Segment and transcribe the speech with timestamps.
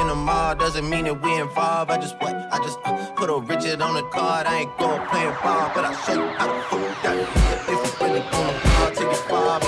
[0.00, 0.54] In the mall.
[0.54, 1.90] Doesn't mean that we involved.
[1.90, 2.34] I just what?
[2.52, 4.46] I just uh, put a Richard on the card.
[4.46, 7.16] I ain't going playing ball, but I'll show you how to fuck that.
[7.68, 9.60] If you really gonna ball, take it far,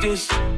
[0.00, 0.49] this.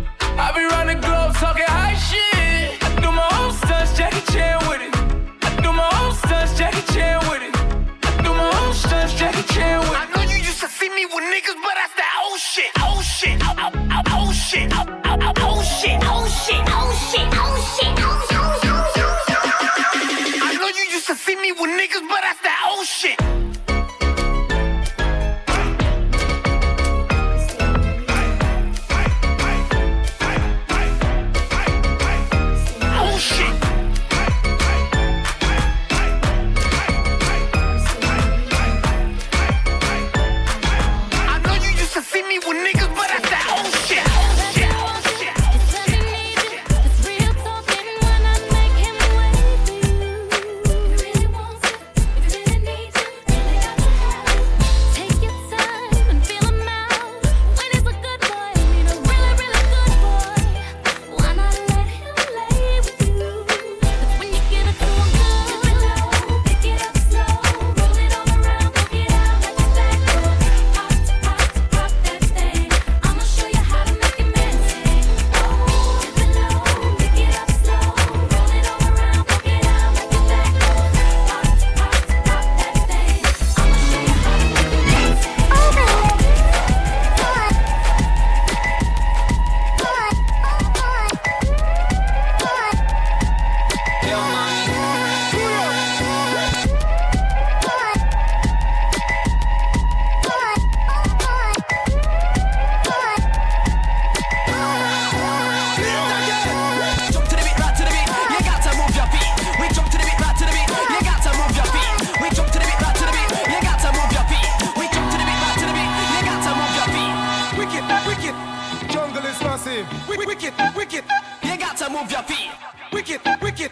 [122.02, 122.50] Move your feet.
[122.92, 123.70] wicked, wicked,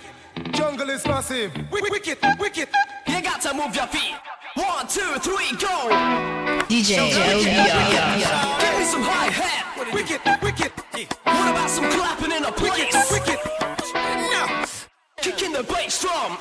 [0.53, 1.53] jungle is massive.
[1.71, 2.69] Wi- Wicked, wicked.
[3.09, 4.15] You got to move your feet.
[4.55, 5.91] One, two, three, go.
[6.69, 9.67] DJ Give me some hi hat.
[9.93, 10.73] Wicked, wicked,
[11.25, 13.11] What about some clapping in a wicked, place?
[13.11, 13.39] wicked.
[15.21, 16.39] Kicking the bass drum.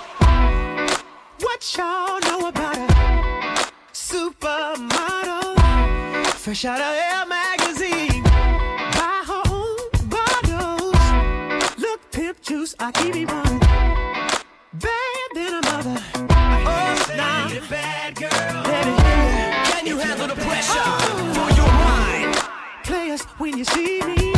[1.41, 2.87] What y'all know about a
[3.93, 5.55] supermodel?
[6.35, 7.25] Fresh out of Air
[12.69, 13.59] juice, I keep it one.
[14.73, 16.01] Bad than a mother.
[16.15, 17.49] Oh, nah.
[17.69, 18.63] Bad girl.
[18.63, 19.71] baby.
[19.71, 21.33] Can you handle the pressure oh.
[21.35, 22.35] for your mind?
[22.83, 24.33] Players, when you see me,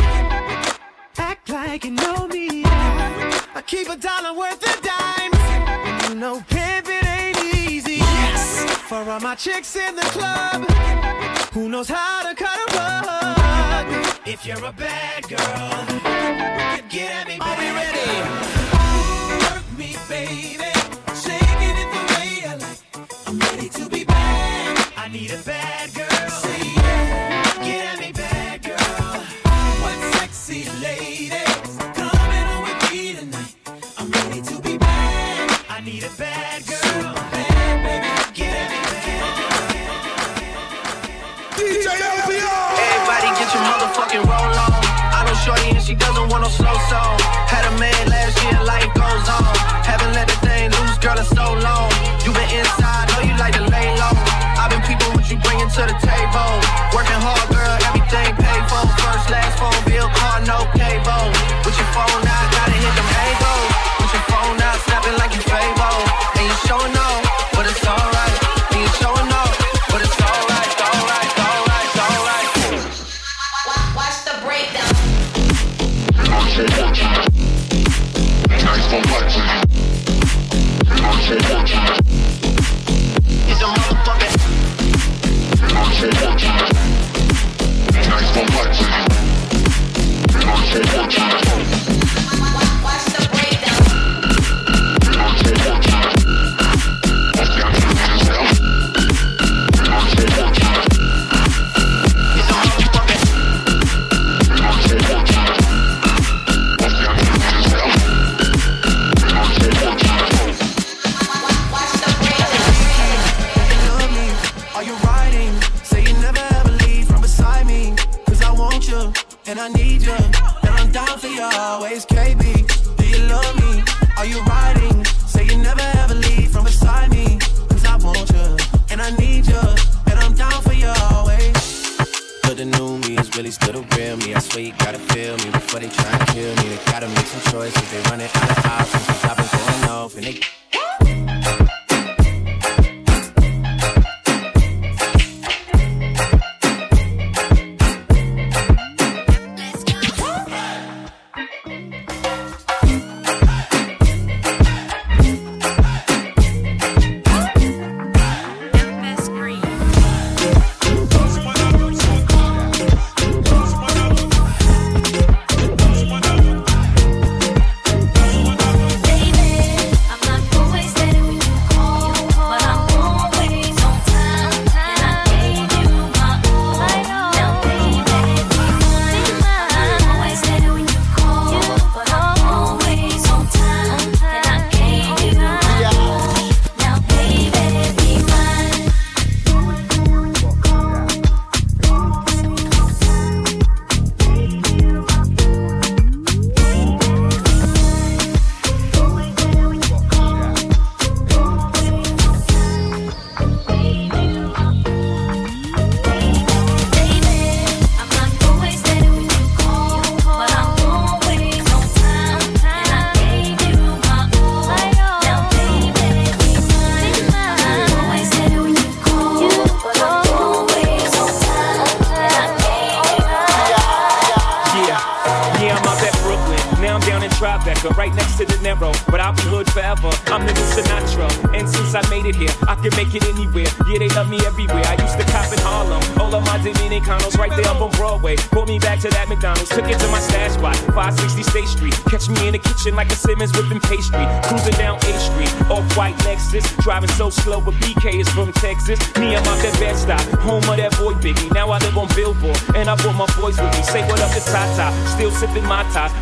[1.18, 2.64] act like you know me.
[2.66, 6.10] I keep a dollar worth of dimes.
[6.10, 7.96] You know, pimping ain't easy.
[7.96, 8.66] Yes.
[8.90, 10.70] For all my chicks in the club,
[11.54, 13.01] who knows how to cut a rug?
[14.34, 15.40] If you're a bad girl,
[16.88, 18.12] get at me, Are we ready?
[19.44, 20.72] Work me, baby.
[21.14, 23.28] Shaking it the way I like.
[23.28, 24.88] I'm ready to be bad.
[24.96, 26.11] I need a bad girl.
[44.02, 44.82] Motherfucking roll on.
[45.14, 47.18] I know Shorty and she doesn't want no slow song.
[47.46, 49.54] Had a man last year, life goes on.
[49.86, 51.92] Haven't let the thing loose, girl, in so long.
[52.26, 54.16] You been inside, know you like to lay low.
[54.58, 56.52] I've been peeping what you bringing to the table.
[56.94, 57.41] Working hard,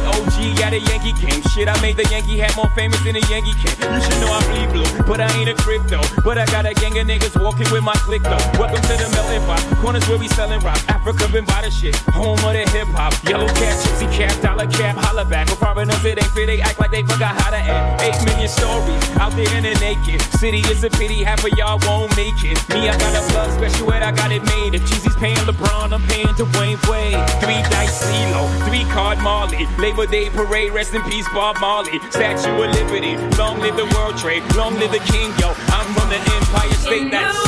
[0.00, 0.27] With
[0.62, 1.42] at a Yankee game.
[1.50, 3.74] Shit, I made the Yankee hat more famous than a Yankee can.
[3.94, 6.00] You should know I bleed blue, but I ain't a crypto.
[6.24, 8.40] But I got a gang of niggas walking with my click though.
[8.58, 9.60] Welcome to the melting pot.
[9.80, 10.78] Corners where we selling rock.
[10.88, 11.96] Africa been by the shit.
[12.14, 13.12] Home of the hip hop.
[13.24, 15.48] Yellow cap, gypsy cap, dollar cap, holla back.
[15.50, 16.46] With foreigners, it ain't fair.
[16.46, 18.02] They act like they forgot how to act.
[18.02, 20.20] Eight million stories out there in the naked.
[20.38, 22.56] City is a pity, half of y'all won't make it.
[22.70, 24.74] Me, I got a blood special ed, I got it made.
[24.74, 27.20] If Jeezy's paying LeBron, I'm paying Dwayne Wade.
[27.42, 29.66] Three dice CeeLo, three card Marley.
[29.78, 31.98] Labor Day parade, rest in peace, Bob Marley.
[32.10, 35.48] Statue of Liberty, long live the World Trade, long live the King, yo.
[35.68, 37.47] I'm from the Empire State, that's.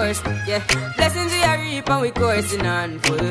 [0.00, 0.64] Force, yeah.
[0.96, 3.30] Blessings we are reap and we coursing on full.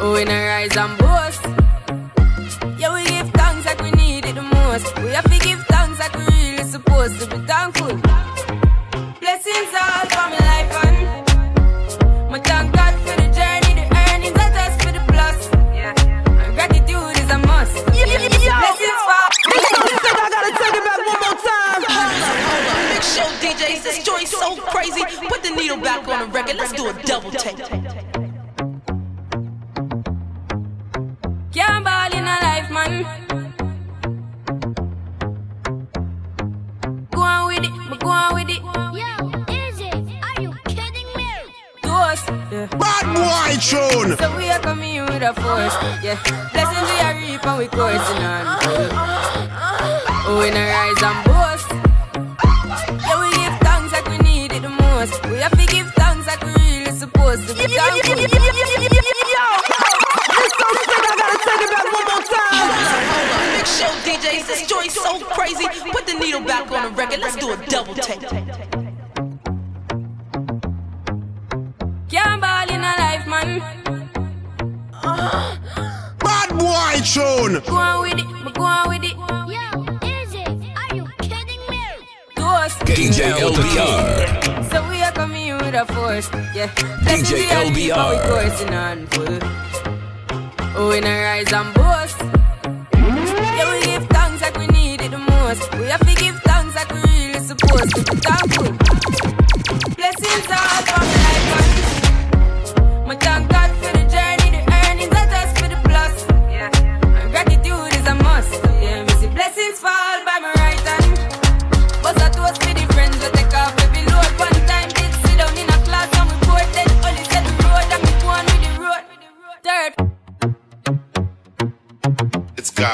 [0.00, 1.71] Oh, we not rise and boast.
[26.56, 26.82] Back on the record.
[26.82, 27.56] Let's do a double take.
[31.52, 33.04] Can't ball in a life, man.
[37.10, 38.62] Go on with it, but go on with it.
[38.62, 39.00] Yo,
[39.52, 39.94] is it?
[40.22, 41.28] Are you kidding me?
[41.82, 42.66] To us, yeah.
[42.78, 44.16] Bad boy tune.
[44.16, 46.16] So we are coming here with a force, yeah.
[46.52, 48.46] Blessings we are reap and we coursing on.
[50.24, 51.31] Oh, we not rise and
[67.02, 67.20] record.
[67.20, 68.20] Let's do a double take.
[72.10, 73.60] Can't ball in a life, man.
[76.18, 77.60] Bad boy tune.
[77.66, 79.16] Go on with it, go on with it.
[79.52, 79.64] Yo,
[80.08, 80.48] is it?
[80.76, 81.82] Are you kidding me?
[82.36, 82.42] To.
[82.84, 84.70] DJ LBR.
[84.70, 86.70] So we are coming here with a force, yeah.
[87.02, 88.28] Blessings DJ we are reap and we LBR.
[88.28, 89.38] coursing on full.
[90.74, 92.41] Oh, we not rise and boast.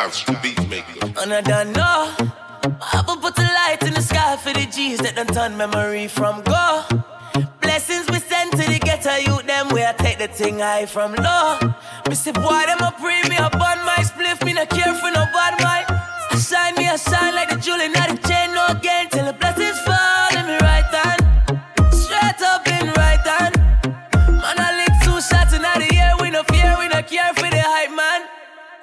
[0.09, 1.13] It's God's beat maker.
[1.21, 2.15] And I don't know.
[2.81, 6.41] I've put a light in the sky for the G's that done turn memory from
[6.45, 6.83] go.
[7.61, 11.13] Blessings we send to the ghetto youth, them where I take the thing high from
[11.13, 11.59] low.
[12.13, 15.25] Say, boy, them a pre me a bun my spliff, me not care for no
[15.37, 15.87] bad mind.
[16.31, 17.93] I shine me, I shine like the jewel in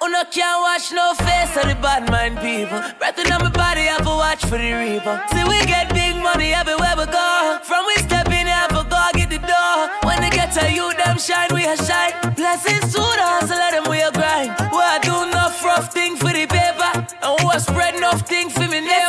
[0.06, 2.78] Uno can't watch no face of the bad mind people.
[3.00, 5.18] Breath in my body, I for watch for the reaper.
[5.34, 7.58] See, we get big money everywhere we go.
[7.64, 9.90] From we step in, I for go get the door.
[10.06, 12.14] When they get to you, them shine, we a shine.
[12.38, 14.54] Blessings to the hustle, let them we a grind.
[14.70, 16.92] We I do enough rough thing for the paper.
[17.26, 19.05] And we a spread enough thing for me neighbors.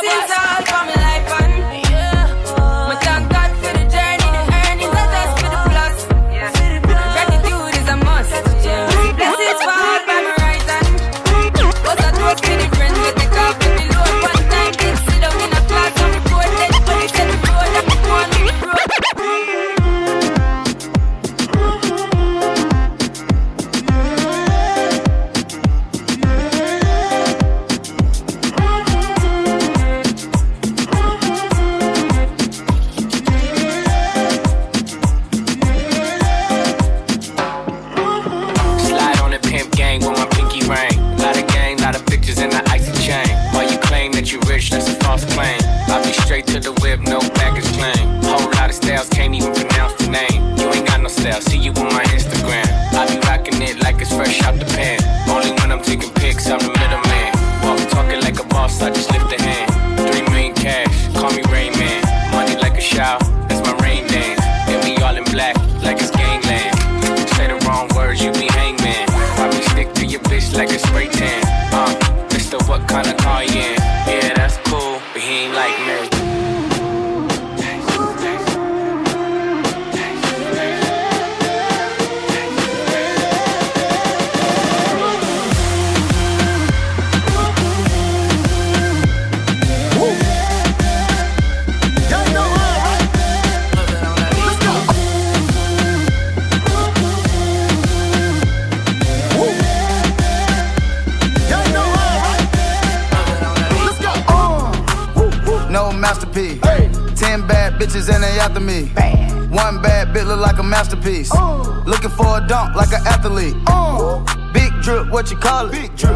[112.77, 113.55] Like an athlete.
[113.65, 114.23] Uh.
[114.53, 115.71] Big drip, what you call it?
[115.71, 116.15] Big drip.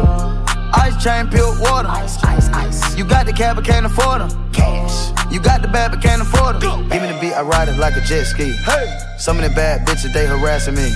[0.74, 1.88] Ice chain, pure water.
[1.88, 2.96] Ice, ice, ice.
[2.96, 4.52] You got the cab, but can't afford them.
[4.52, 5.10] Cash.
[5.30, 6.88] You got the bad, but can't afford them.
[6.88, 8.52] Give me the beat, I ride it like a jet ski.
[8.52, 8.98] Hey.
[9.18, 10.90] Some of the bad bitches, they harassing me.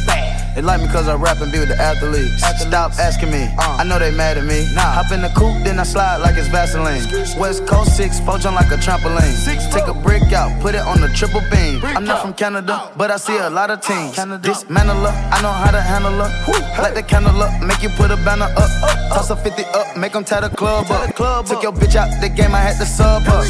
[0.56, 2.40] They like me cause I rap and be with the athletes.
[2.64, 4.64] Stop asking me, I know they mad at me.
[4.72, 7.04] Hop in the coupe, then I slide like it's Vaseline.
[7.38, 9.36] West Coast 6, four jump like a trampoline.
[9.36, 11.84] Six, Take a brick out, put it on the triple beam.
[11.84, 14.16] I'm not from Canada, but I see a lot of teams.
[14.40, 16.32] Dismantle her, I know how to handle her.
[16.80, 18.70] Light the candle up, make you put a banner up.
[18.82, 18.96] up.
[19.12, 21.14] Toss a 50 up, make them tie the club up.
[21.44, 23.44] Took your bitch out the game, I had to sub her.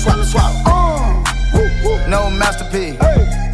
[2.11, 2.99] No masterpiece.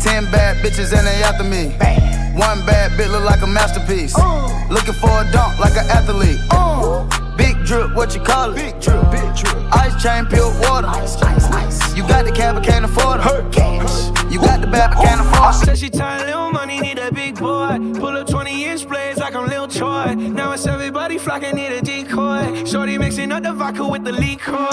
[0.03, 2.12] Ten bad bitches and they after me.
[2.35, 4.15] One bad bitch look like a masterpiece.
[4.17, 4.67] Uh.
[4.71, 6.41] Looking for a dunk like an athlete.
[6.51, 7.05] Uh.
[7.37, 8.57] Big drip, what you call it?
[8.57, 9.57] Big drip, big drip.
[9.75, 10.89] Ice chain, pure water.
[10.89, 11.97] Ice, ice, ice.
[11.97, 13.53] You got the cab, but can't afford it.
[13.53, 14.33] Cash.
[14.33, 15.29] You got the bad, but can't oh.
[15.29, 15.67] afford it.
[15.67, 17.79] Said she tired, little money, need a big boy.
[18.01, 20.15] Pull up 20 inch blades like I'm Lil Troy.
[20.15, 22.65] Now it's everybody flocking, need a decoy.
[22.65, 24.69] Shorty mixing up the vodka with the liquor.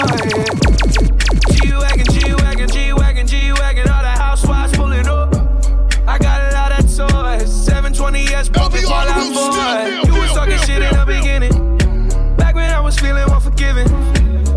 [1.51, 2.18] G
[8.89, 10.11] while I'm boy.
[10.11, 11.77] You was talking shit in the beginning.
[12.35, 13.87] Back when I was feeling unforgiving.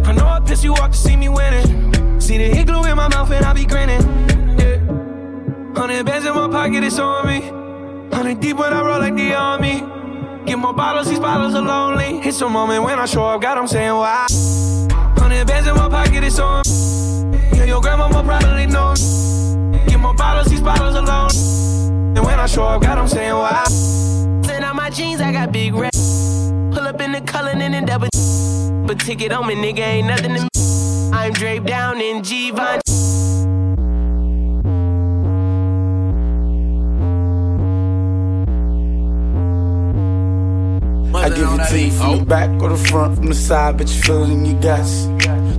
[0.06, 2.20] I know I pissed you off to see me winning.
[2.20, 4.00] See the hit glue in my mouth and I be grinning.
[4.58, 4.78] Yeah.
[5.78, 7.40] Hundred bands in my pocket, it's on me.
[8.14, 9.80] Hundred deep when I roll like the army.
[10.46, 12.20] Get more bottles, these bottles are lonely.
[12.26, 14.26] It's a moment when I show up, God, I'm saying why.
[15.18, 16.62] Hundred bands in my pocket, it's on.
[17.54, 18.94] Yeah, your grandma probably know.
[19.86, 22.01] Get more bottles, these bottles are lonely.
[22.14, 23.64] And when I show up, God, I'm saying why.
[24.44, 25.92] Send out my jeans, I got big red.
[25.92, 28.08] Pull up in the color and then double.
[28.86, 30.48] But ticket on me, nigga, ain't nothing to me.
[31.12, 32.80] I'm draped down in G-Von.
[41.14, 43.88] I give it to you from the back or the front, from the side, but
[43.88, 45.06] you feel it in your guts.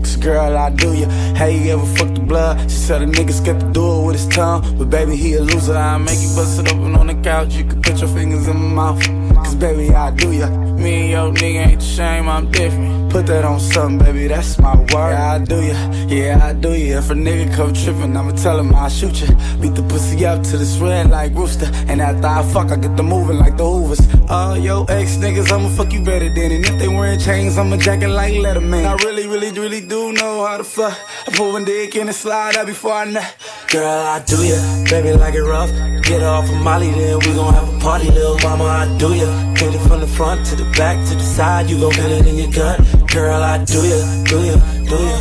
[0.04, 1.08] Cause girl, I do ya.
[1.36, 2.60] How you ever fuck the blood?
[2.70, 4.62] She said a nigga scared the do it with his tongue.
[4.78, 5.76] But baby, he a loser.
[5.76, 7.54] I make you bust it open on the couch.
[7.54, 9.02] You can put your fingers in my mouth.
[9.36, 10.50] Cause baby, I do ya.
[10.50, 13.03] Me and your nigga ain't the same, I'm different.
[13.14, 14.88] Put that on something, baby, that's my word.
[14.90, 16.98] Yeah, I do ya, yeah, I do ya.
[16.98, 19.28] If a nigga come trippin', I'ma tell him I'll shoot ya.
[19.62, 21.70] Beat the pussy up to this red like rooster.
[21.88, 24.02] And after I fuck, I get the moving like the Hoovers.
[24.30, 26.52] Oh, yo, ex niggas, I'ma fuck you better than.
[26.54, 28.84] And if they wearing chains, I'ma jacket like Letterman.
[28.84, 30.98] I really, really, really do know how to fuck.
[31.28, 33.36] I put one dick in and slide out before I nut.
[33.70, 34.58] Girl, I do ya,
[34.90, 35.70] baby, like it rough.
[36.02, 38.64] Get off of Molly, then we gon' have a party, little mama.
[38.64, 41.70] I do ya, hit it from the front to the back to the side.
[41.70, 43.03] You gon' feel it in your gut.
[43.14, 44.56] Girl, I do ya, do ya,
[44.90, 45.18] do ya.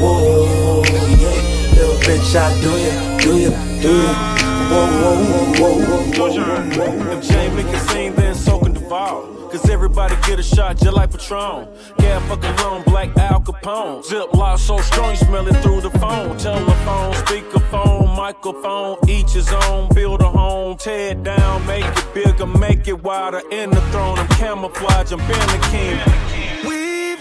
[0.00, 0.82] Whoa,
[1.20, 3.50] yeah, little bitch, I do ya, do ya,
[3.82, 4.36] do ya.
[4.72, 7.12] Whoa, whoa, whoa, whoa, whoa, whoa, whoa.
[7.12, 9.48] If Jamie can sing, then so can Duval.
[9.50, 11.68] Cause everybody get a shot just like Patron.
[12.00, 14.02] Yeah, fucking long, black Al Capone.
[14.02, 16.38] Zip lock so strong, you smell it through the phone.
[16.38, 19.92] Telephone, speakerphone, microphone, each his own.
[19.94, 23.42] Build a home, tear it down, make it bigger, make it wider.
[23.50, 26.45] In the throne, I'm camouflage, I'm Ben the King.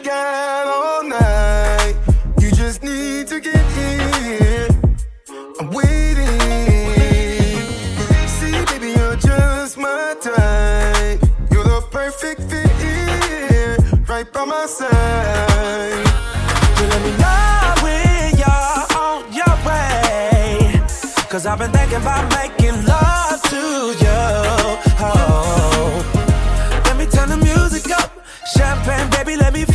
[0.05, 1.95] We've all night.
[2.39, 4.67] You just need to get here.
[5.59, 6.27] I'm waiting.
[8.27, 11.19] See, baby, you're just my type.
[11.49, 16.05] You're the perfect fit, right by my side.
[16.91, 20.81] Let me know when you're on your way.
[21.29, 24.21] Cause I've been thinking about making love to you.
[25.01, 26.05] Oh.
[26.85, 28.11] Let me turn the music up.
[28.55, 29.65] Champagne, baby, let me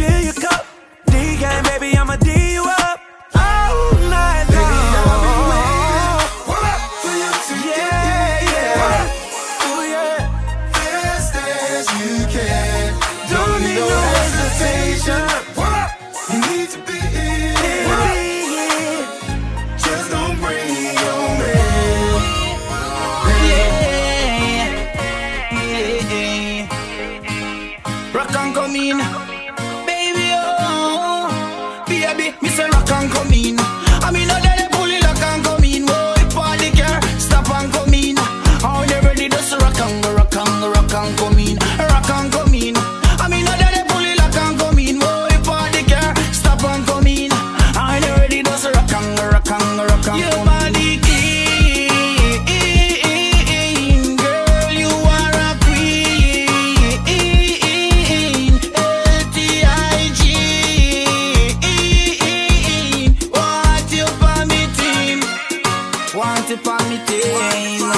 [66.78, 67.92] for.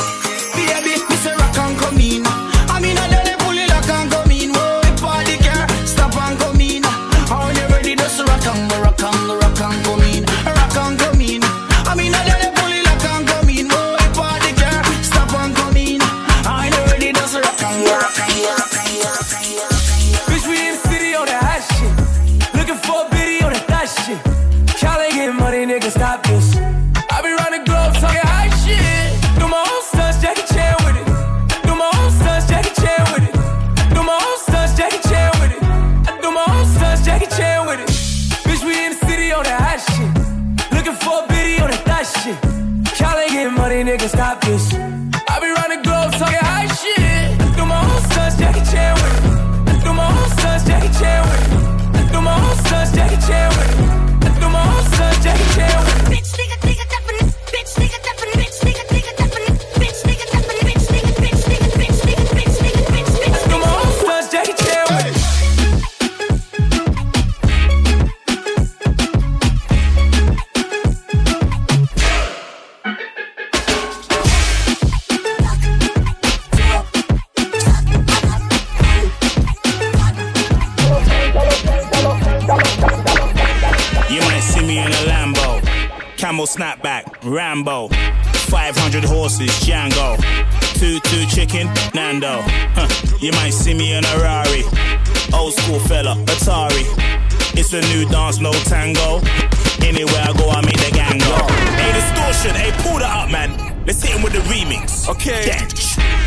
[0.55, 2.52] Baby, me say rock and come in.
[44.45, 44.82] This.
[86.53, 90.21] Snapback, Rambo, 500 horses, Django,
[90.77, 92.43] two two chicken, Nando.
[92.77, 92.89] Huh.
[93.21, 94.63] You might see me in a Rari,
[95.33, 96.85] old school fella, Atari.
[97.57, 99.21] It's a new dance, no tango.
[99.81, 101.37] Anywhere I go, I make the gang go.
[101.81, 103.57] Hey, distortion, hey, pull that up, man.
[103.87, 105.09] Let's hit him with the remix.
[105.09, 105.49] Okay.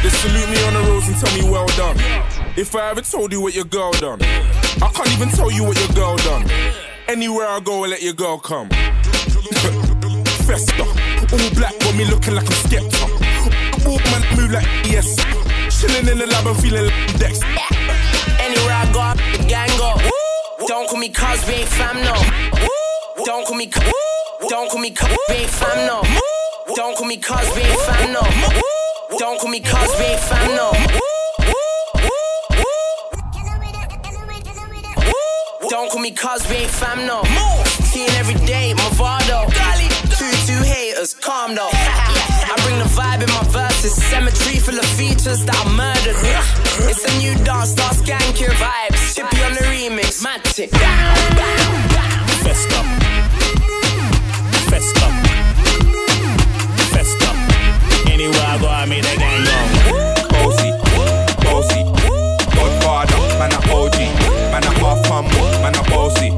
[0.02, 1.98] They salute me on the roads and tell me well done.
[2.58, 5.80] If I ever told you what your girl done, I can't even tell you what
[5.80, 6.50] your girl done.
[7.08, 8.70] Anywhere I go, I let your girl come.
[10.56, 13.02] Festa, all black, got me looking like a skeptic.
[13.86, 15.18] Walk man, move like yes.
[15.68, 17.42] Chilling in the lab and feeling like Dex.
[18.40, 19.04] Anywhere I go,
[19.36, 20.00] the gang go.
[20.66, 22.16] Don't call me cuz, we ain't fam, no.
[23.26, 23.84] Don't call me cuz,
[24.48, 26.02] don't call me cuz, we ain't fam, no.
[26.74, 28.22] Don't call me cuz, we ain't fam, no.
[29.20, 30.72] Don't call me cuz, we ain't fam, no.
[35.70, 37.24] Don't call me cuz we ain't fam no.
[37.92, 39.52] Seeing every day, Movado.
[39.52, 39.85] Two
[40.46, 41.70] two haters, calm though.
[41.74, 43.94] I bring the vibe in my verses.
[43.98, 46.16] Cemetery full of features that I murdered.
[46.90, 49.16] It's a new dance, start skank your vibes.
[49.16, 50.70] Chippy on the remix, magic.
[52.46, 52.80] Festa.
[54.70, 55.08] Festa.
[56.94, 57.30] Festa.
[58.12, 59.58] Anywhere I go, I make that gang go.
[60.30, 60.70] Bossy,
[61.42, 61.82] bossy.
[62.54, 63.98] Godfather, man a OG.
[64.54, 66.30] Man a half humble, man a bossy.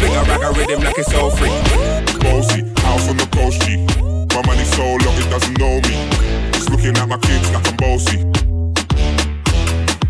[0.00, 1.52] Fling a rag a rhythm like it's all free.
[2.24, 2.62] Bossy,
[2.94, 3.82] house on the coast G.
[4.34, 5.96] My money so long it doesn't know me.
[6.54, 8.18] It's looking at my kids like I'm bossy.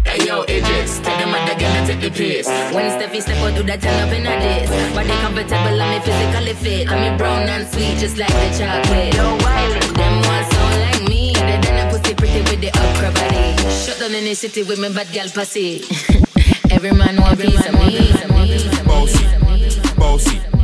[0.05, 2.47] Hey yo, Idris, take them at the gun and take the piss.
[2.75, 4.69] When Steffi step out, do that turn up in a this.
[4.95, 6.91] Body comfortable, I'm physically fit.
[6.91, 9.15] I'm me brown and sweet, just like the chocolate.
[9.17, 11.33] Yo, Wiley, them ones sound like me.
[11.33, 13.47] They done a pussy pretty with the upper body.
[13.83, 15.85] Shut down in the city with me bad gal pussy.
[16.75, 18.13] Every man want piece of me.
[18.85, 19.25] Bossy,
[19.97, 20.64] bossy.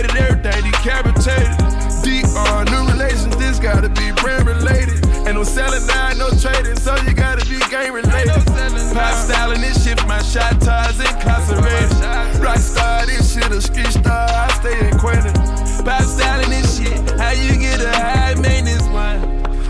[0.00, 1.56] mutilated, everything decapitated.
[2.02, 5.04] Deep on new relations, this gotta be brand related.
[5.26, 8.44] Ain't no selling now, no trading, so you gotta be game related.
[8.94, 12.40] Pop styling this shit, my shot ties incarcerated.
[12.40, 15.34] Rock star, this shit a street star, I stay acquainted.
[15.84, 19.20] Pop styling this shit, how you get a high maintenance one?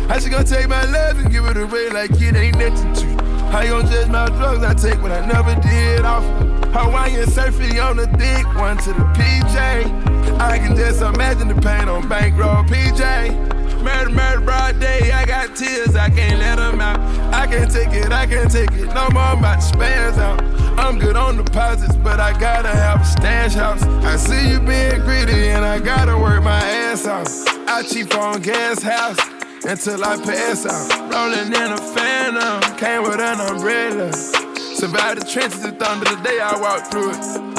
[0.08, 3.06] How she gonna take my love and give it away like it ain't nothing to
[3.06, 3.16] you?
[3.50, 6.24] How you gonna judge my drugs I take what I never did off
[6.72, 10.09] Hawaiian surfing on the dick, one to the PJ.
[10.40, 13.82] I can just imagine the pain on bankroll PJ.
[13.82, 16.98] Murder, murder, broad day, I got tears, I can't let them out.
[17.32, 20.42] I can't take it, I can't take it, no more, to spaz out.
[20.78, 23.82] I'm good on deposits, but I gotta have a stash house.
[23.82, 27.28] I see you being greedy, and I gotta work my ass off.
[27.68, 29.18] I cheap on gas house
[29.64, 31.12] until I pass out.
[31.12, 34.10] Rolling in a phantom, came with an umbrella.
[34.12, 37.49] Survived the trenches and thunder the day I walked through it.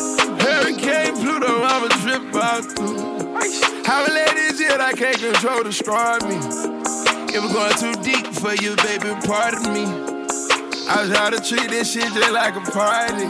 [0.41, 3.21] Hurricane Pluto, I'ma drip out through.
[3.85, 6.37] How I let this shit I can't control destroy me.
[7.33, 9.85] It was going too deep for you, baby, pardon me.
[10.89, 13.27] I was trying to treat this shit just like a party.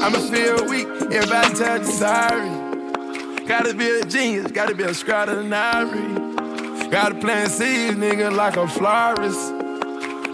[0.00, 3.46] I'ma feel weak if I you sorry.
[3.46, 6.28] Gotta be a genius, gotta be a extraordinary.
[6.90, 9.52] Gotta plant seeds, nigga, like a florist.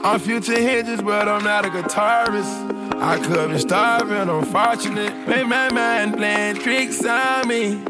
[0.04, 2.73] I'm future hinges, but I'm not a guitarist.
[3.00, 5.28] I could be starving, unfortunate.
[5.28, 7.82] Maybe my mind playing tricks on me.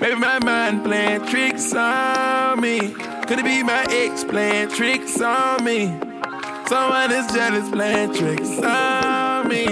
[0.00, 2.92] Maybe my mind playing tricks on me.
[3.26, 5.98] Could it be my ex playing tricks on me?
[6.66, 9.66] Someone is jealous playing tricks on me.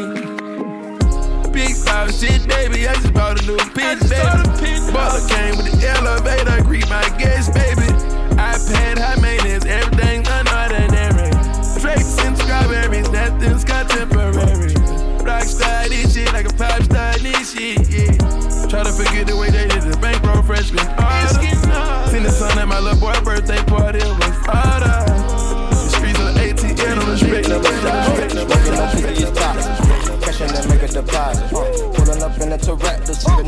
[1.51, 2.86] Big five shit, baby.
[2.86, 4.92] I just bought a new pitch, baby.
[4.92, 5.39] Butler came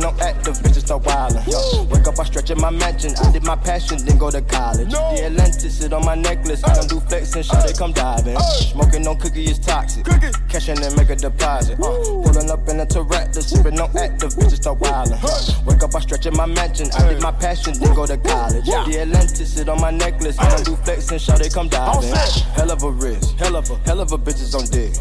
[0.03, 1.46] No active, bitches start wildin'.
[1.46, 3.12] Yo, wake up, I stretch in my mansion.
[3.22, 4.90] I did my passion, then go to college.
[4.90, 6.64] The Atlantis sit on my necklace.
[6.64, 8.36] I don't do flexing, shit, they come diving.
[8.36, 10.05] Smoking on cookie is toxic.
[10.48, 11.78] Cashing and make a deposit.
[11.78, 11.94] Uh,
[12.26, 15.66] pulling up in a Tourette, sipping no active, bitches start wildin'.
[15.66, 16.90] Wake up, I stretch in my mansion.
[16.98, 18.66] I did my passion, then go to college.
[18.66, 20.36] The Atlantis sit on my necklace.
[20.40, 22.11] I don't do flexing, shit, they come diving.
[22.59, 24.98] Hell of a wrist, hell of a, hell of a bitches on dick.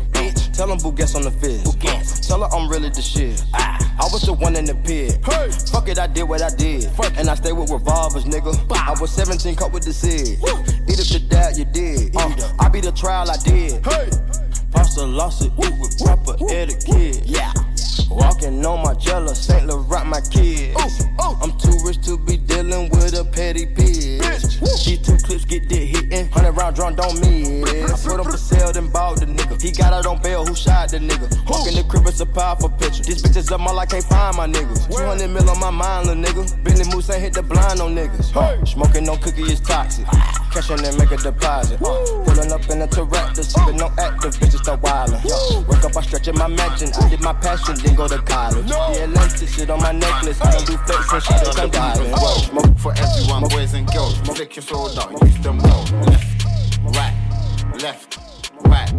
[0.53, 2.27] Tell them who gets on the fizz.
[2.27, 3.43] Tell her I'm really the shit.
[4.01, 5.23] I was the one in the pit.
[5.69, 6.89] Fuck it, I did what I did.
[7.17, 8.57] And I stay with revolvers, nigga.
[8.71, 10.39] I was 17, cut with the Sid.
[10.89, 12.15] Eat up the dad, you did.
[12.15, 13.83] Uh, I be the trial, I did.
[14.71, 17.21] Pastor lost it with proper etiquette.
[17.25, 17.53] Yeah.
[18.09, 19.67] Walking on my jello, St.
[19.67, 21.05] Laurent, my kids.
[21.19, 24.59] I'm too rich to be dealing with a petty bitch.
[24.83, 26.29] These two clips get dead hitting.
[26.29, 27.91] Hundred round drum don't miss.
[27.91, 28.60] I put him for sale,
[30.01, 30.01] then bought the nigga.
[30.01, 31.49] He got out on bail, who shot the nigga?
[31.49, 33.03] Walk in the crib it's a powerful picture.
[33.03, 34.87] These bitches up all I can't find my niggas.
[34.89, 36.63] 200 mil on my mind, little nigga.
[36.63, 38.31] Bentley Moose ain't hit the blind on niggas.
[38.31, 38.63] Huh.
[38.65, 40.05] Smoking no cookie is toxic.
[40.51, 41.81] Cash in and make a deposit.
[41.81, 45.23] Uh, pulling up in a Tourette, sipping no active, bitches start wildin'.
[45.23, 46.91] Yo, wake up, I stretch in my mansion.
[46.99, 48.67] I did my passion, then go to college.
[48.67, 50.41] Yeah, Atlantic shit on my necklace.
[50.41, 52.13] I don't do fakes and shit, I'm diving.
[52.15, 54.17] Smoke for everyone, boys and girls.
[54.19, 55.83] Flick your soda, use them well.
[56.03, 56.45] Left,
[56.97, 57.15] right,
[57.81, 58.19] left,
[58.65, 58.91] right,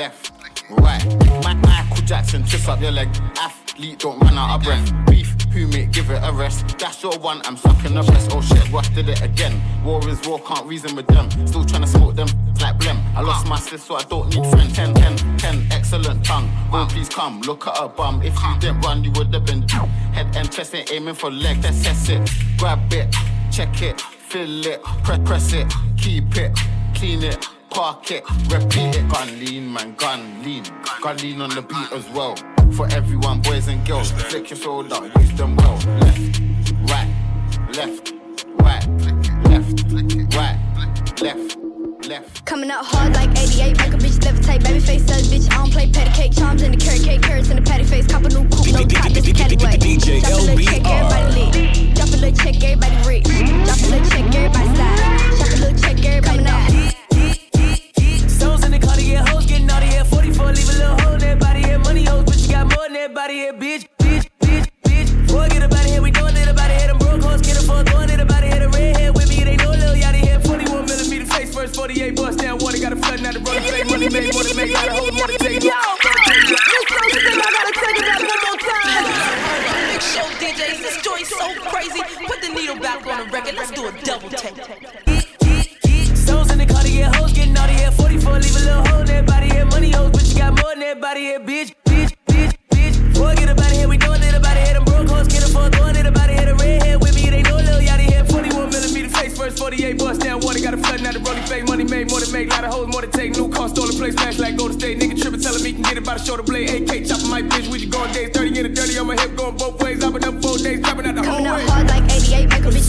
[0.00, 0.32] left,
[0.70, 1.04] right.
[1.44, 3.08] My Michael Jackson, twist up your leg.
[3.36, 4.90] Athlete, don't run out of breath.
[5.06, 6.78] Beef, who mate, give it a rest.
[6.78, 8.30] That's your one, I'm sucking the best.
[8.32, 9.60] Oh shit, Russ did it again.
[9.84, 11.28] War is war, can't reason with them.
[11.46, 12.28] Still trying to smoke them
[12.62, 12.98] like blem.
[13.14, 14.72] I lost my sis, so I don't need friends.
[14.72, 16.48] 10, 10, 10, excellent tongue.
[16.72, 18.22] Oh, please come, look at her bum.
[18.22, 19.88] If you didn't run, you would have been down.
[20.16, 22.30] Head and chest ain't aiming for leg, let's it.
[22.56, 23.14] Grab it,
[23.52, 26.58] check it, fill it, press, press it, keep it,
[26.94, 27.59] clean it.
[27.70, 29.08] Park it, repeat it.
[29.08, 30.64] Gun lean, man, gun lean.
[31.00, 32.34] Gun lean on the beat as well.
[32.72, 35.76] For everyone, boys and girls, flick your soul shoulder, use them well.
[36.00, 36.42] Left,
[36.90, 37.08] right,
[37.74, 38.14] left,
[38.58, 38.86] right,
[39.44, 39.84] left,
[40.34, 40.58] right,
[41.22, 41.56] left,
[42.08, 42.44] left.
[42.44, 44.64] Coming out hard like 88, make a bitch levitate.
[44.64, 46.32] Baby face says, bitch, I don't play patty cake.
[46.36, 48.06] Charms in the carrot cake, carrots in the patty face.
[48.06, 49.78] Cop a new coupe, no top, this Cadillac.
[49.78, 51.94] DJ Drop a little check, everybody lit.
[51.94, 53.24] Drop a little check, everybody rich.
[53.24, 55.20] Drop a little check, everybody slide.
[55.38, 56.60] Drop a little check, everybody now.
[56.68, 56.99] Stones
[60.56, 60.56] here.
[60.56, 61.78] 44, leave a little hole in that body here.
[61.78, 65.28] Money hoes, but you got more than that body here, bitch, bitch, bitch, bitch.
[65.28, 66.86] Boy, get up out here, we doing it about it.
[66.86, 68.60] Them broke hoes, get up for throwing it about it here.
[68.60, 70.40] The red hair with me, they know Lil Yachty here.
[70.40, 72.78] 41 millimeter face first, 48 bust down water.
[72.78, 73.84] Got a flood, now the brother play.
[73.84, 75.62] Money made, more to make, got a whole more to take.
[75.62, 75.70] Yo,
[79.90, 82.00] Big show DJs, this joint's so crazy.
[82.26, 83.54] Put the needle back on the record.
[83.54, 84.54] Let's do a double take.
[86.16, 87.29] Stones in the car to get hoes,
[87.90, 89.64] naughty 44, leave a little hole in that body here.
[89.66, 93.14] Money hoes, but you got more than that body here, bitch, bitch, bitch, bitch.
[93.14, 94.74] Boy, get up out of here, we doing it about it here.
[94.74, 96.46] Them broke hoes, get up for throwing it about it here.
[96.46, 98.24] The red hair with me, they know Lil Yachty here.
[98.24, 100.60] 41 millimeter face first, 48 bust down water.
[100.60, 101.66] Got a flood, now the rolling fake.
[101.66, 103.36] Money made, more to make, lot of hoes, more to take.
[103.36, 104.98] New car, stolen place, smash like Golden State.
[104.98, 106.68] Nigga tripping, telling me can get it by the shoulder blade.
[106.70, 108.30] AK chopping my bitch, we just going days.
[108.30, 110.02] 30 in the dirty on my hip, going both ways.
[110.04, 111.66] I've been up four days, dropping out the whole Coming way.
[111.66, 112.09] hard like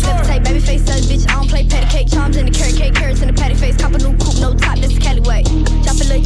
[0.03, 0.43] 88, make a bitch.
[0.43, 2.09] Baby face says, bitch, I don't play patty cake.
[2.11, 3.77] Charms in the carrot cake, carrots in the patty face.
[3.77, 5.45] Cop a new coupe, no top, this Cadillac.
[5.83, 6.25] Drop a little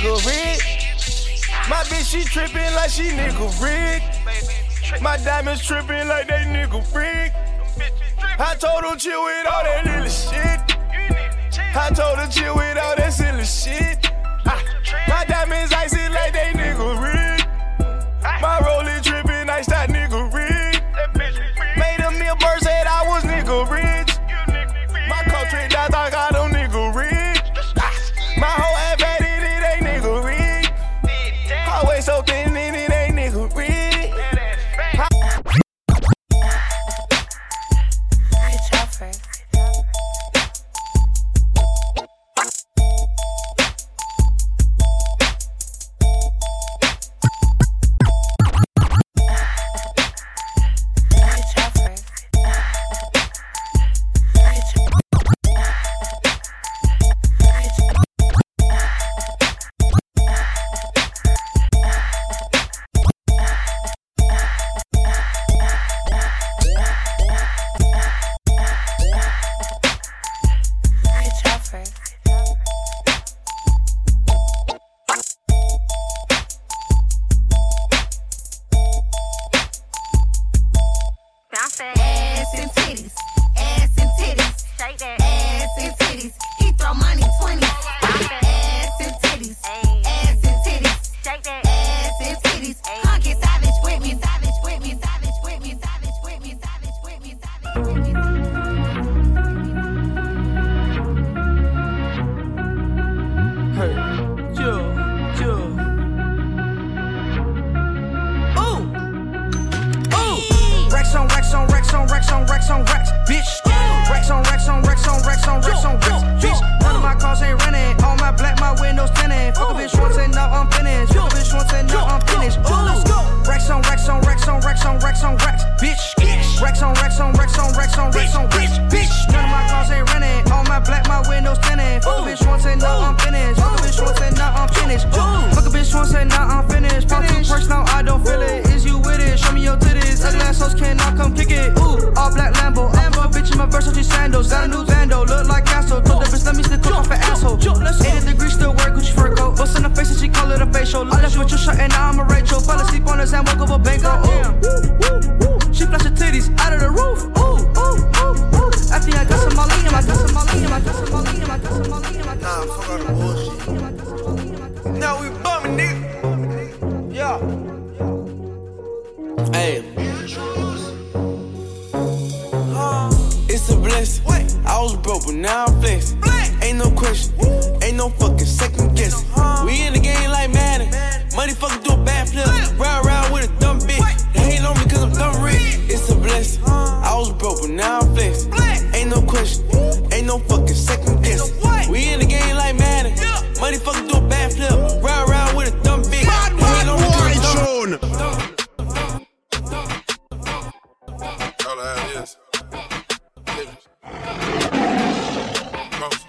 [0.00, 1.42] nigga rich.
[1.68, 4.02] My bitch, she trippin' like she nigga rig.
[5.02, 7.32] My diamonds trippin' like they nigga rig.
[8.38, 10.60] I told him chill with all that little shit.
[11.76, 14.10] I told her chill with all that silly shit.
[14.46, 14.62] Ah,
[15.08, 17.46] My diamonds icy like they nigga rig.
[18.40, 18.89] My rollie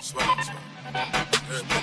[0.02, 1.80] Most slow,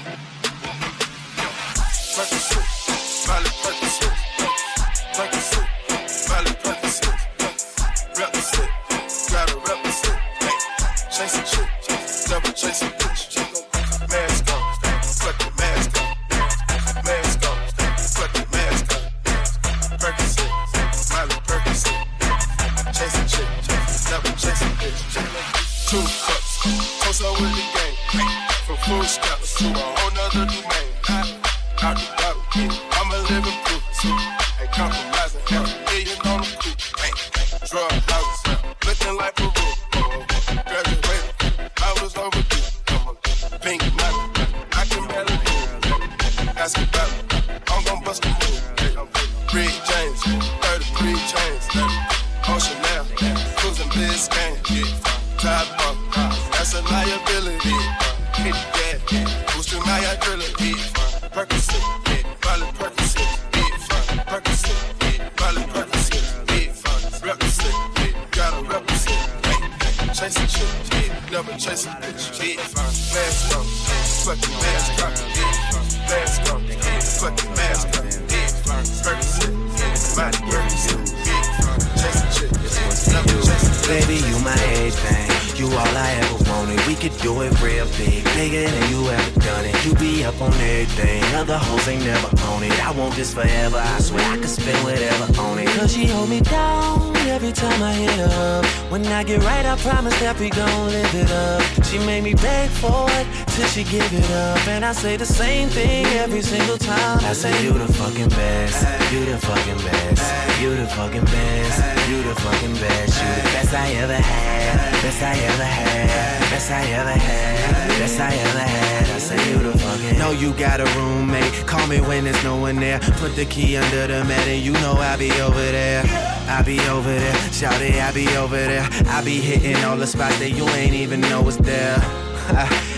[104.88, 107.18] I say the same thing every single time.
[107.22, 109.12] I say you the fucking best.
[109.12, 110.62] You the fucking best.
[110.62, 112.08] You the fucking best.
[112.08, 113.20] You the fucking best.
[113.20, 115.02] You the best I ever had.
[115.02, 116.40] Best I ever had.
[116.50, 117.98] Best I ever had.
[117.98, 119.10] Best I ever had.
[119.10, 120.18] I say you the fucking.
[120.18, 121.52] Know you got a roommate.
[121.66, 122.98] Call me when there's no one there.
[123.20, 126.02] Put the key under the mat and you know I'll be over there.
[126.48, 127.34] I be over there.
[127.52, 128.88] Shout it, I be over there.
[129.08, 132.00] I be hitting all the spots that you ain't even know was there.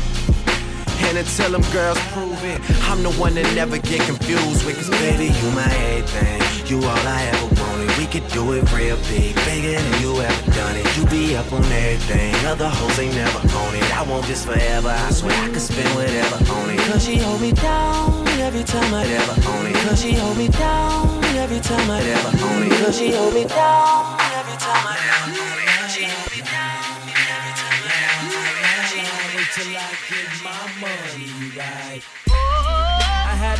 [1.17, 1.17] assume.
[1.17, 2.59] And until them girls prove it,
[2.89, 4.75] I'm the one that never get confused with.
[4.75, 6.41] Cause baby, you my everything.
[6.67, 7.97] You all I ever wanted.
[7.97, 10.87] We could do it real big, bigger than you ever done it.
[10.97, 12.33] You be up on everything.
[12.45, 13.83] Other hoes ain't never on it.
[13.97, 14.89] I want this forever.
[14.89, 16.79] I swear I could spend whatever on it.
[16.87, 19.35] Cause she hold me down every time I ever
[19.67, 19.75] it.
[19.87, 22.71] Cause she hold me down every time I ever on it.
[22.79, 25.67] Cause she hold me down every time I ever on it.
[25.75, 26.95] Cause she hold me down
[27.27, 28.65] every time I ever on it.
[28.71, 30.40] Cause she hold me till I get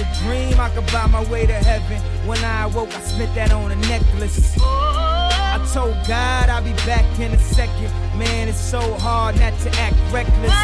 [0.02, 2.00] a dream I could buy my way to heaven.
[2.28, 4.58] When I awoke, I spent that on a necklace.
[4.60, 7.92] I told God I'll be back in a second.
[8.18, 10.58] Man, it's so hard not to act reckless.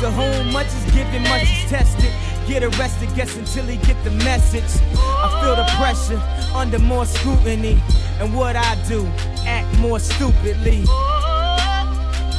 [0.00, 2.12] To whom much is given, much is tested.
[2.48, 4.82] Get arrested, guess until he get the message.
[4.96, 6.20] I feel the pressure
[6.54, 7.80] under more scrutiny.
[8.18, 9.06] And what I do,
[9.46, 10.84] act more stupidly.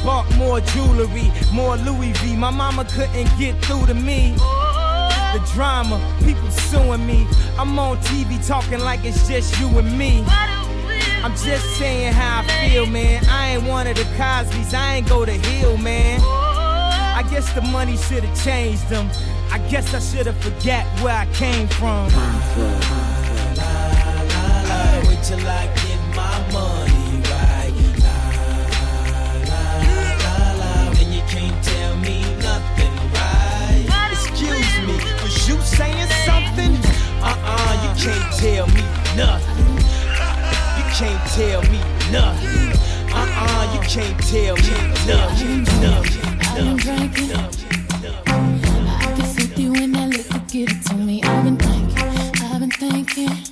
[0.04, 2.36] bought more jewelry, more Louis V.
[2.36, 4.34] My mama couldn't get through to me.
[5.32, 7.26] The drama, people suing me.
[7.58, 10.24] I'm on TV talking like it's just you and me.
[11.22, 13.24] I'm just saying how I feel, man.
[13.28, 16.20] I ain't one of the Cosby's, I ain't go to Hill, man.
[16.22, 19.10] I guess the money should have changed them.
[19.50, 22.10] I guess I should have forget where I came from.
[25.22, 26.89] Till I get my money
[35.50, 36.76] you saying something?
[37.20, 38.84] Uh-uh, you can't tell me
[39.16, 39.66] nothing.
[40.78, 41.80] You can't tell me
[42.12, 42.70] nothing.
[43.12, 44.76] Uh-uh, you can't tell me
[45.10, 45.64] nothing.
[45.82, 46.30] Nothing.
[46.40, 47.32] I've been drinking.
[48.86, 51.20] I get 50 when that liquor give to me.
[51.24, 53.49] I've been thinking, I've been thinking.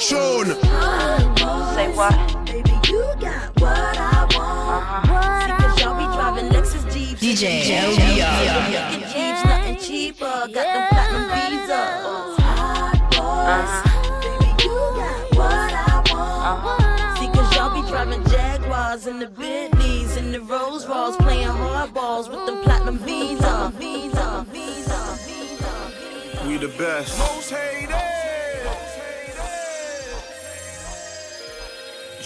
[0.00, 0.56] Tune.
[1.76, 2.16] Say what?
[2.46, 4.72] Baby, you got what I want.
[4.72, 5.12] Uh-huh.
[5.12, 7.20] What See, cause y'all be driving Lexus Jeeps.
[7.20, 7.96] DJ Jeeps,
[9.12, 10.24] Jeeps, nothing cheaper.
[10.24, 11.68] Got them platinum visas.
[12.40, 13.60] Hot uh-huh.
[13.60, 13.74] boys.
[14.24, 16.48] Baby, you got what I want.
[16.48, 17.20] Uh-huh.
[17.20, 22.30] See, cause y'all be driving Jaguars and the Bentleys and the Rolls Royce, playing hardballs
[22.30, 23.70] with them platinum visa.
[23.76, 26.48] Visa, visa, visa.
[26.48, 27.18] We the best.
[27.18, 28.09] Most hated.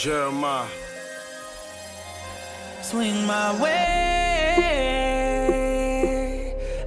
[0.04, 0.68] Jeremiah.
[2.82, 3.74] Swing my way.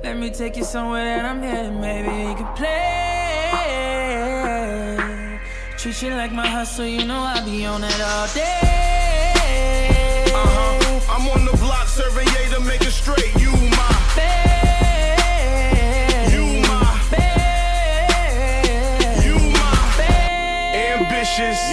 [0.04, 1.74] Let me take you somewhere that I'm headed.
[1.74, 2.70] Maybe you can play.
[5.80, 10.26] Treat you like my hustle, you know I'll be on it all day.
[10.32, 11.00] Uh-huh.
[11.10, 13.34] I'm on the block serving yay to make it straight.
[13.42, 15.18] You my babe.
[16.36, 18.14] You my babe.
[19.26, 21.02] You my babe.
[21.02, 21.67] ambitious.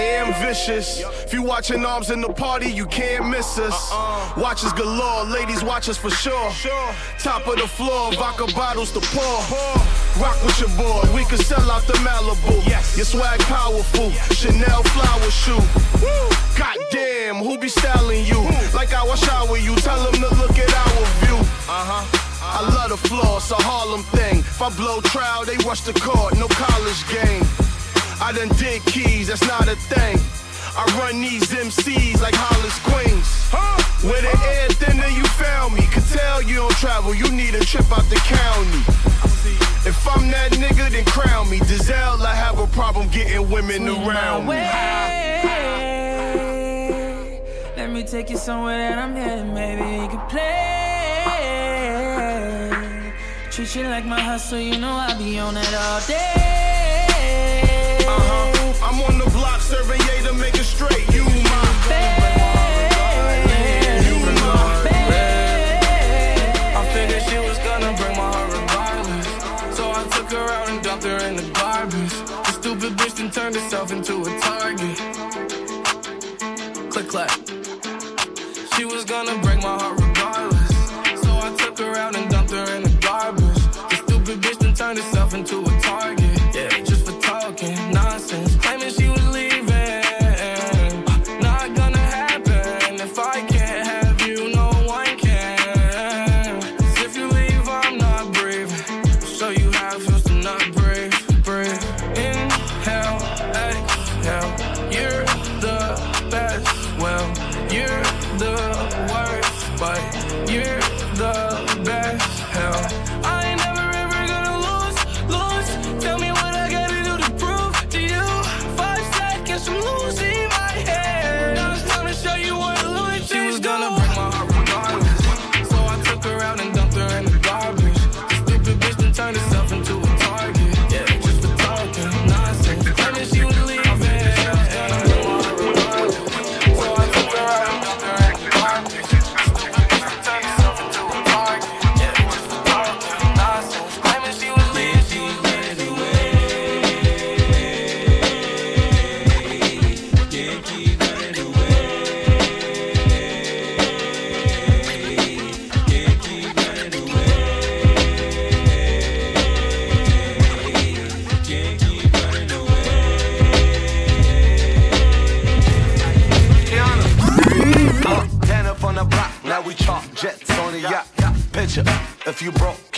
[0.00, 1.02] I am vicious.
[1.24, 3.76] If you watching arms in the party, you can't miss us.
[4.34, 6.50] Watches galore, ladies watch us for sure.
[7.18, 9.40] Top of the floor, vodka bottles to pour.
[10.16, 12.64] Rock with your boy, we can sell out the Malibu.
[12.96, 15.60] Your swag powerful, Chanel flower shoe.
[16.56, 18.40] Goddamn, who be styling you?
[18.72, 21.36] Like I was shower you, tell them to look at our view.
[21.68, 22.26] Uh huh.
[22.42, 24.38] I love the floor, it's a Harlem thing.
[24.38, 27.44] If I blow trial, they rush the court, no college game.
[28.22, 30.18] I done did keys, that's not a thing.
[30.76, 33.50] I run these MCs like Hollis Queens.
[34.04, 35.86] Where the air thinner, you found me.
[35.86, 38.84] Could tell you don't travel, you need a trip out the county.
[39.88, 41.58] If I'm that nigga, then crown me.
[41.58, 44.60] Giselle, I have a problem getting women around me.
[47.76, 49.46] Let me take you somewhere that I'm headed.
[49.46, 50.60] Maybe you can play.
[53.50, 56.59] Treat you like my hustle, you know I'll be on it all day.
[59.10, 61.12] On the block serving yay to make it straight.
[61.12, 61.66] You my
[66.78, 69.74] I figured she was gonna break my heart.
[69.74, 72.14] So I took her out and dumped her in the garbage.
[72.46, 75.49] The stupid bitch then turned herself into a target.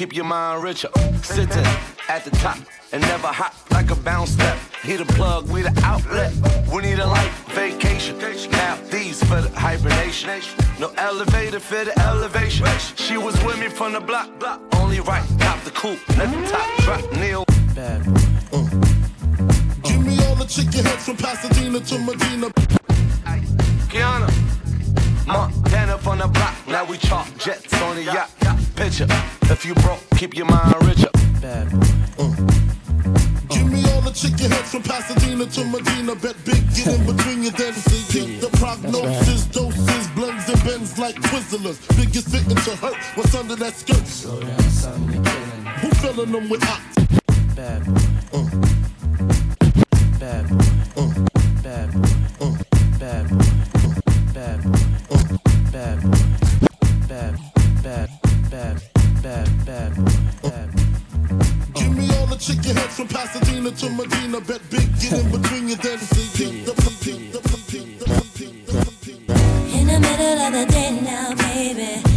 [0.03, 0.88] Keep your mind richer.
[1.22, 1.64] Sitting
[2.09, 2.59] at the top
[2.90, 4.59] and never hop like a bounce step.
[4.82, 6.32] He the plug, we the outlet.
[6.72, 8.18] We need a life vacation.
[8.51, 10.28] Now these for the hibernation.
[10.80, 12.66] No elevator for the elevation.
[12.97, 14.28] She was with me from the block.
[14.40, 14.61] Block.
[14.74, 16.01] Only right, top the coupe.
[16.18, 17.12] Let the top drop.
[17.12, 17.45] Neil.
[17.76, 18.03] Bad.
[19.84, 22.49] Give me all the chicken heads from Pasadena to Medina.
[23.88, 24.41] Kiana.
[25.29, 26.55] Uh, Montana from the block.
[26.66, 28.31] Now we chalk jets on the yacht.
[28.77, 29.07] Picture.
[29.43, 31.11] If you broke, keep your mind richer.
[31.41, 31.70] Bad.
[32.16, 32.35] boy.
[33.51, 36.14] Give me all the chicken heads from Pasadena to Medina.
[36.16, 41.16] Bet big, get in between you, then see The prognosis, doses, blends and bends like
[41.16, 41.79] Twizzlers.
[41.97, 44.07] Biggest fitting to hurt what's under that skirt.
[44.07, 45.05] Slow down, son.
[45.12, 45.66] You killing?
[45.81, 46.81] Who filling them with hot?
[47.55, 47.85] Bad.
[48.31, 48.49] boy.
[50.18, 50.49] Bad.
[50.49, 51.32] Bad.
[62.43, 64.40] Chicken heads from Pasadena to Medina.
[64.40, 66.72] Bet big, get in between you, then see The,
[69.78, 72.12] In the middle of the day now, baby,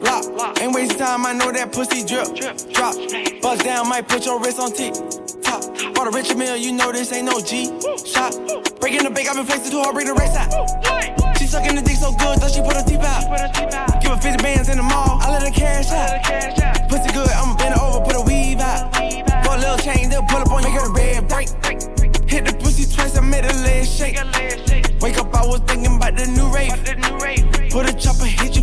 [0.00, 0.60] lock.
[0.60, 2.28] Ain't wasting time, I know that pussy drip,
[2.72, 2.94] drop.
[3.40, 4.94] Bust down, might put your wrist on tick.
[5.42, 5.62] Top.
[5.94, 7.66] Bought a Richard Mille, you know this ain't no G.
[8.04, 8.32] Shot.
[8.80, 10.50] Breaking the bank, I've been flexing too hard, bring the race out.
[11.38, 14.02] She sucking the dick so good, thought she put her teeth out.
[14.02, 16.88] Give her 50 bands in the mall, I let her cash out.
[16.88, 18.92] Pussy good, I'ma bend over, put a weave out.
[19.44, 21.48] Put a little chain, they'll pull up on you, her the red break.
[22.28, 24.16] Hit the pussy twice, I made her leg shake.
[25.00, 26.76] Wake up, I was thinking about the new rave.
[27.70, 28.59] Put a chopper, hit you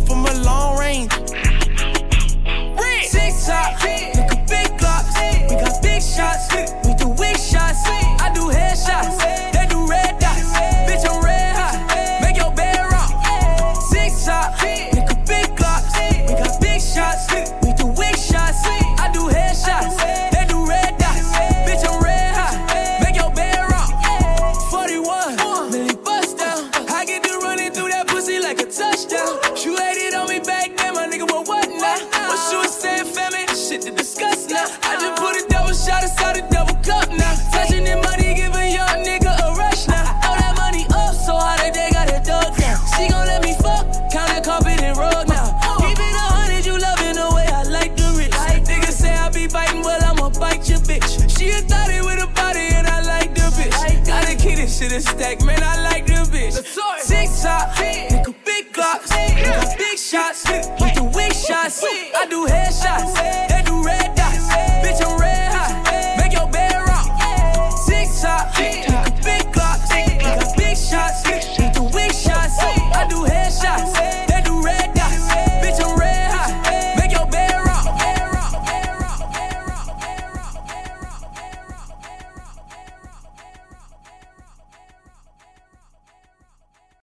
[62.98, 63.47] headshots,